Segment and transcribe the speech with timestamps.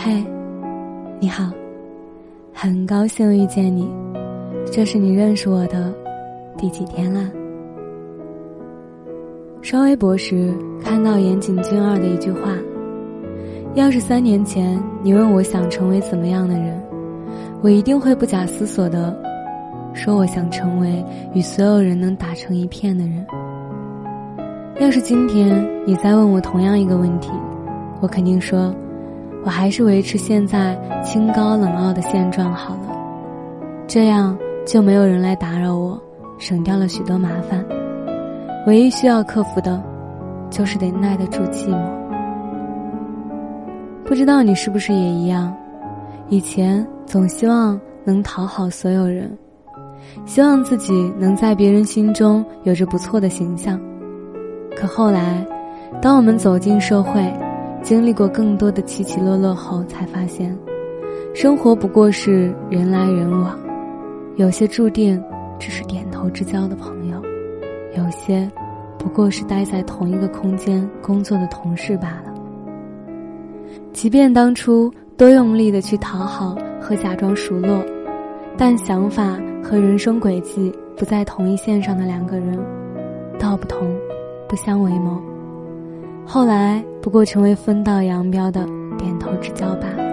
[0.00, 0.12] 嗨，
[1.18, 1.50] 你好，
[2.54, 3.92] 很高兴遇见你。
[4.70, 5.92] 这是你认识我的
[6.56, 7.28] 第几天啦？
[9.60, 12.56] 刷微博时看到岩井俊二的一句话
[13.74, 16.80] ：“要是三年前你问我想成为怎么样的人，
[17.60, 19.20] 我一定会不假思索的
[19.94, 21.04] 说我想成为
[21.34, 23.26] 与所有人能打成一片的人。”
[24.78, 27.32] 要是今天你再问我同样一个问题，
[28.00, 28.72] 我肯定说。
[29.44, 32.96] 我还是维持现在清高冷傲的现状好了，
[33.86, 36.00] 这样就没有人来打扰我，
[36.38, 37.64] 省掉了许多麻烦。
[38.66, 39.82] 唯一需要克服的，
[40.50, 41.78] 就是得耐得住寂寞。
[44.04, 45.54] 不知道你是不是也一样？
[46.28, 49.30] 以前总希望能讨好所有人，
[50.26, 53.80] 希望自己能在别人心中有着不错的形象。
[54.76, 55.42] 可后来，
[56.02, 57.32] 当我们走进社会，
[57.82, 60.56] 经历过更多的起起落落后，才发现，
[61.34, 63.58] 生活不过是人来人往，
[64.36, 65.22] 有些注定
[65.58, 67.22] 只是点头之交的朋友，
[67.96, 68.50] 有些
[68.98, 72.34] 不过是待在同一个空间工作的同事罢了。
[73.92, 77.82] 即便当初多用力的去讨好和假装熟络，
[78.56, 82.58] 但想法和人生轨迹不在同一线上的两个人，
[83.38, 83.88] 道不同，
[84.46, 85.18] 不相为谋。
[86.30, 88.66] 后来不过成为分道扬镳的
[88.98, 90.04] 点头之交罢了。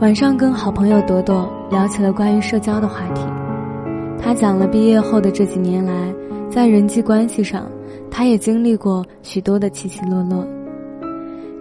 [0.00, 3.22] 晚上跟好朋友朵朵聊起了关于社交的话题，
[4.20, 5.92] 他讲了毕业后的这几年来，
[6.50, 7.70] 在人际关系上，
[8.10, 10.44] 他也经历过许多的起起落落。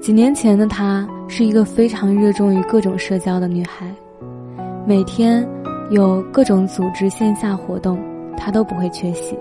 [0.02, 3.86] 几年前的她是一个非常热衷于各种社交的女孩，
[4.88, 5.47] 每天
[5.91, 8.00] 有各种组织线下活动，
[8.36, 9.38] 她都不会缺席。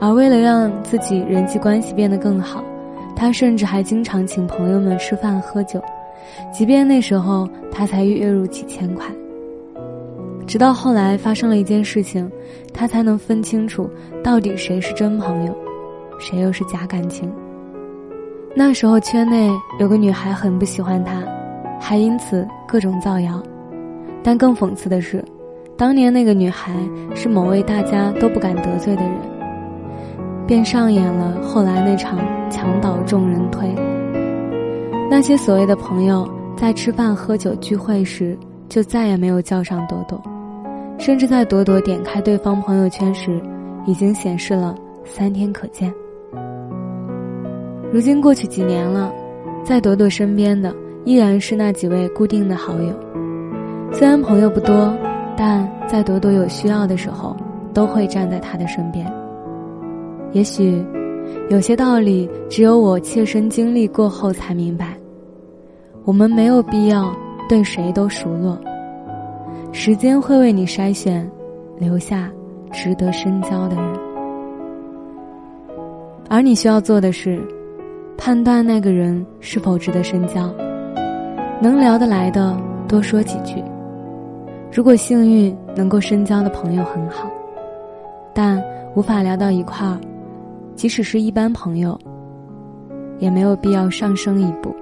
[0.00, 2.62] 而为了让自己人际关系变得更好，
[3.16, 5.82] 他甚至还经常请朋友们吃饭喝酒，
[6.52, 9.06] 即便那时候他才月入几千块。
[10.46, 12.30] 直到后来发生了一件事情，
[12.72, 13.90] 他才能分清楚
[14.24, 15.54] 到底谁是真朋友，
[16.18, 17.30] 谁又是假感情。
[18.54, 21.22] 那时候圈内有个女孩很不喜欢他，
[21.78, 23.42] 还因此各种造谣。
[24.22, 25.22] 但更讽刺的是，
[25.76, 26.72] 当年那个女孩
[27.14, 29.37] 是某位大家都不敢得罪的人。
[30.48, 32.18] 便上演了后来那场
[32.50, 33.68] 墙倒众人推。
[35.10, 36.26] 那些所谓的朋友
[36.56, 38.34] 在吃饭喝酒聚会时，
[38.66, 40.18] 就再也没有叫上朵朵，
[40.98, 43.38] 甚至在朵朵点开对方朋友圈时，
[43.84, 45.92] 已经显示了三天可见。
[47.92, 49.12] 如今过去几年了，
[49.62, 52.94] 在朵朵身边的依然是那几位固定的好友，
[53.92, 54.96] 虽然朋友不多，
[55.36, 57.36] 但在朵朵有需要的时候，
[57.74, 59.06] 都会站在她的身边。
[60.32, 60.84] 也许，
[61.48, 64.94] 有些道理只有我切身经历过后才明白。
[66.04, 67.12] 我们没有必要
[67.48, 68.58] 对谁都熟络，
[69.72, 71.28] 时间会为你筛选，
[71.78, 72.30] 留下
[72.70, 73.84] 值得深交的人。
[76.30, 77.40] 而你需要做的是，
[78.16, 80.50] 判断那个人是否值得深交，
[81.60, 82.56] 能聊得来的
[82.86, 83.62] 多说几句。
[84.70, 87.30] 如果幸运能够深交的朋友很好，
[88.34, 88.62] 但
[88.94, 89.98] 无法聊到一块儿。
[90.78, 91.98] 即使是一般朋友，
[93.18, 94.72] 也没有必要上升一步。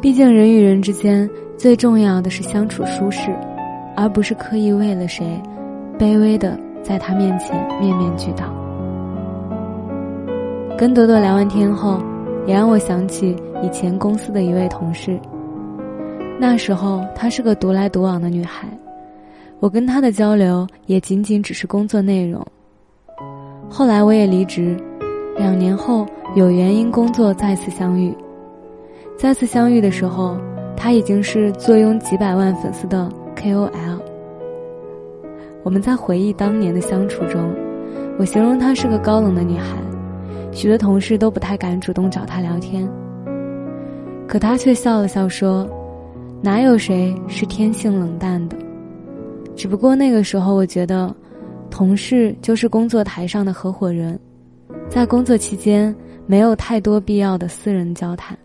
[0.00, 3.36] 毕竟人与人之间最重要的是相处舒适，
[3.96, 5.26] 而不是刻意为了谁，
[5.98, 8.54] 卑微的在他面前面面俱到。
[10.78, 12.00] 跟朵朵聊完天后，
[12.46, 15.18] 也让我想起以前公司的一位同事。
[16.38, 18.68] 那时候她是个独来独往的女孩，
[19.58, 22.46] 我跟她的交流也仅仅只是工作内容。
[23.76, 24.76] 后来我也离职，
[25.36, 28.16] 两年后有缘因工作再次相遇，
[29.18, 30.36] 再次相遇的时候，
[30.76, 33.98] 她已经是坐拥几百万粉丝的 KOL。
[35.64, 37.52] 我们在回忆当年的相处中，
[38.16, 39.76] 我形容她是个高冷的女孩，
[40.52, 42.88] 许多同事都不太敢主动找她聊天。
[44.28, 45.68] 可她却笑了笑说
[46.40, 48.56] ：“哪有谁是天性冷淡的？
[49.56, 51.12] 只不过那个时候我觉得。”
[51.74, 54.16] 同事就是工作台上的合伙人，
[54.88, 55.92] 在工作期间
[56.24, 58.38] 没有太多必要的私人交谈。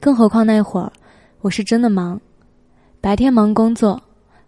[0.00, 0.90] 更何况那会儿
[1.42, 2.18] 我是真的忙，
[2.98, 4.02] 白天忙工作，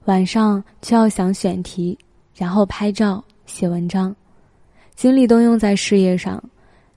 [0.06, 1.98] 晚上却要想选题，
[2.34, 4.16] 然后拍照写文章，
[4.94, 6.42] 精力都用在事业上，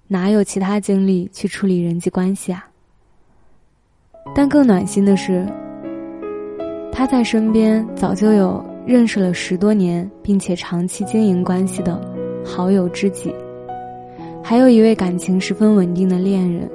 [0.07, 2.65] 哪有其他精力去处理人际关系啊？
[4.33, 5.45] 但更暖心的是，
[6.89, 8.70] 他在身边早就有。
[8.85, 11.99] 认识了十多年，并且长期经营关系的
[12.43, 13.33] 好友知己，
[14.43, 16.69] 还有一位感情十分稳定的恋人。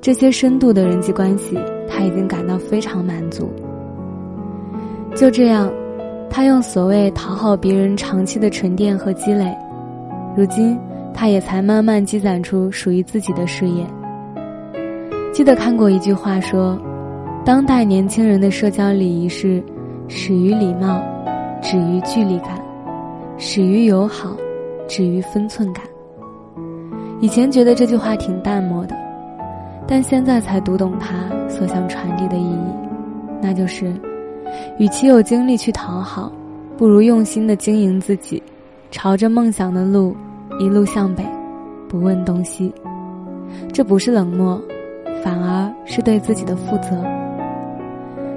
[0.00, 1.58] 这些深度的人际关系，
[1.88, 3.50] 他已经感到非常满足。
[5.14, 5.72] 就这样，
[6.28, 9.52] 他用所谓讨好别人长期的沉淀和积累，
[10.36, 10.78] 如今
[11.14, 13.84] 他也才慢慢积攒出属于自己的事业。
[15.32, 16.78] 记得看过一句话说
[17.44, 19.62] ：“当代年轻人的社交礼仪是
[20.08, 21.02] 始于礼貌，
[21.60, 22.50] 止于距离感，
[23.38, 24.36] 始于友好，
[24.88, 25.84] 止于分寸感。”
[27.20, 28.94] 以前觉得这句话挺淡漠的，
[29.86, 31.16] 但现在才读懂它
[31.48, 32.68] 所想传递的意义，
[33.40, 33.92] 那就是，
[34.78, 36.30] 与其有精力去讨好，
[36.76, 38.42] 不如用心的经营自己，
[38.90, 40.14] 朝着梦想的路
[40.60, 41.24] 一路向北，
[41.88, 42.72] 不问东西。
[43.72, 44.60] 这不是冷漠，
[45.24, 47.15] 反而是对自己的负责。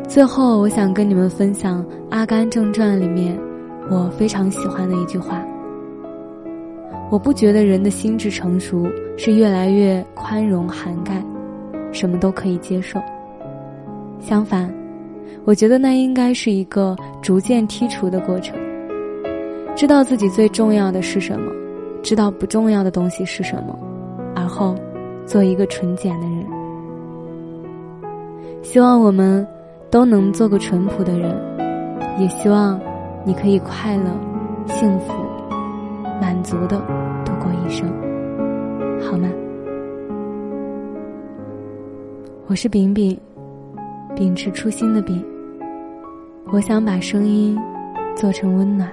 [0.09, 3.39] 最后，我想跟你们分享《阿甘正传》里面
[3.91, 5.45] 我非常喜欢的一句话。
[7.11, 11.23] 我不觉得人的心智成熟是越来越宽容涵盖，
[11.91, 12.99] 什么都可以接受。
[14.19, 14.73] 相反，
[15.45, 18.57] 我觉得那应该是一个逐渐剔除的过程。
[19.75, 21.51] 知道自己最重要的是什么，
[22.01, 23.77] 知道不重要的东西是什么，
[24.35, 24.75] 而后
[25.27, 26.43] 做一个纯简的人。
[28.63, 29.47] 希望我们
[29.91, 31.35] 都能做个淳朴的人，
[32.19, 32.79] 也希望
[33.25, 34.11] 你可以快乐、
[34.67, 35.13] 幸福。
[36.21, 36.77] 满足的
[37.25, 37.87] 度过一生，
[39.01, 39.27] 好吗？
[42.45, 43.17] 我是饼饼，
[44.15, 45.25] 秉持初心的饼。
[46.51, 47.57] 我想把声音
[48.15, 48.91] 做成温暖，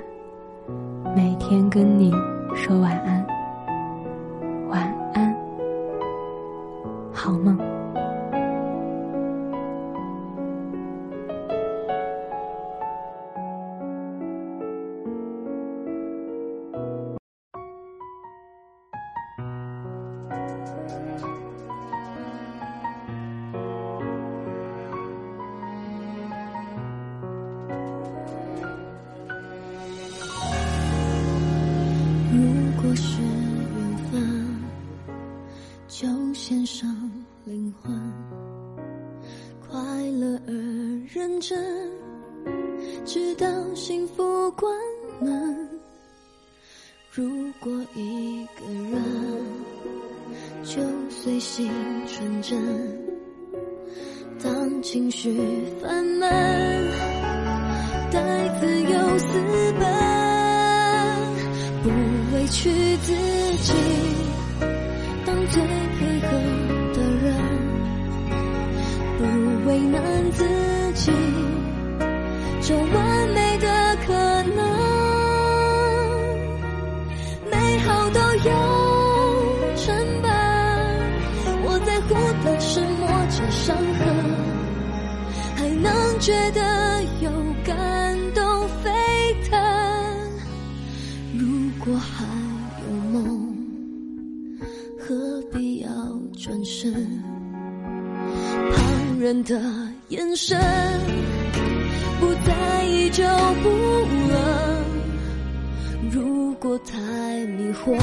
[1.15, 2.13] 每天跟你
[2.55, 3.27] 说晚安，
[32.33, 34.13] 如果是缘分，
[35.89, 36.89] 就献上
[37.45, 38.13] 灵魂，
[39.69, 39.79] 快
[40.11, 40.53] 乐而
[41.09, 41.91] 认真，
[43.05, 44.71] 直到幸福关
[45.21, 45.69] 门。
[47.11, 49.03] 如果一个人
[50.67, 51.71] 就随性
[52.09, 52.61] 纯真，
[54.43, 55.33] 当情绪
[55.81, 56.29] 烦闷，
[58.11, 58.21] 带
[58.59, 59.29] 自由私
[59.79, 59.89] 奔，
[61.85, 61.89] 不
[62.35, 63.15] 委屈自
[63.63, 63.75] 己，
[65.25, 66.31] 当最配合
[66.95, 67.33] 的人，
[69.19, 69.23] 不
[69.71, 70.03] 为难
[70.33, 70.45] 自
[70.95, 71.13] 己，
[72.61, 73.26] 这完
[86.27, 87.31] 觉得有
[87.65, 88.91] 感动沸
[89.49, 89.57] 腾。
[91.39, 91.47] 如
[91.85, 92.25] 果还
[92.83, 93.55] 有梦。
[94.99, 95.89] 何必要
[96.37, 96.93] 转身？
[98.73, 99.55] 旁人的
[100.09, 100.59] 眼神
[102.19, 103.23] 不在意就
[103.63, 103.69] 不
[104.29, 104.85] 冷。
[106.11, 107.97] 如果太迷惑，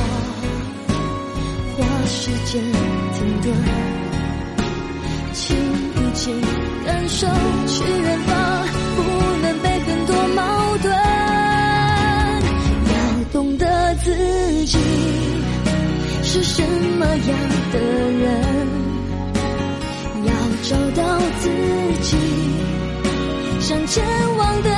[1.75, 2.63] 花时间
[3.11, 3.53] 停顿，
[5.33, 6.31] 请一起
[6.85, 7.25] 感受
[7.65, 9.01] 去远方，不
[9.41, 10.93] 能被很多矛盾。
[12.85, 12.93] 要
[13.33, 14.13] 懂得自
[14.63, 14.77] 己。
[16.21, 16.61] 是什
[16.99, 17.35] 么样
[17.71, 18.29] 的人？
[20.23, 21.01] 要找到
[21.41, 21.49] 自
[22.03, 22.15] 己
[23.59, 24.05] 想前
[24.37, 24.69] 往的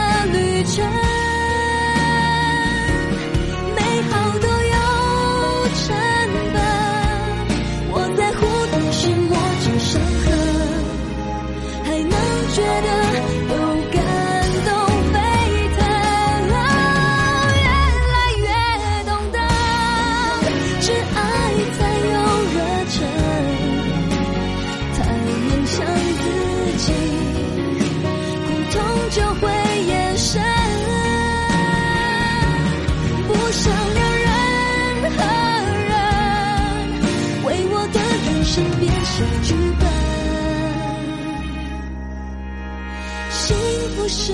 [44.06, 44.34] 不是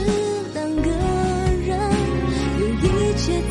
[0.53, 0.89] 两个
[1.65, 1.79] 人
[2.59, 3.41] 有一切